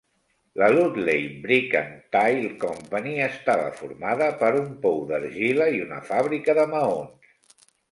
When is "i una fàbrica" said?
5.77-6.59